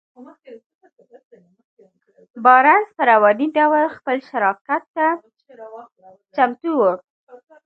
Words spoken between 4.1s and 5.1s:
شراکت ته